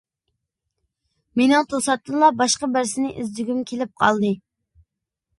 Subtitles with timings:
[1.41, 4.33] مېنىڭ توساتتىنلا باشقا بىرسىنى ئىزدىگۈم كېلىپ قالدى.